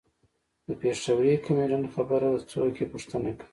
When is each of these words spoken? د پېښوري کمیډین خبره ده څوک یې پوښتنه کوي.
د 0.67 0.69
پېښوري 0.81 1.33
کمیډین 1.45 1.83
خبره 1.93 2.27
ده 2.33 2.39
څوک 2.51 2.73
یې 2.79 2.85
پوښتنه 2.93 3.29
کوي. 3.37 3.47